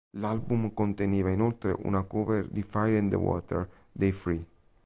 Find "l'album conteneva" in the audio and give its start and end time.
0.17-1.29